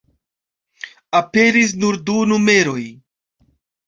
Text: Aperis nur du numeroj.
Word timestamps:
Aperis 1.19 1.73
nur 1.83 1.97
du 2.07 2.15
numeroj. 2.31 2.79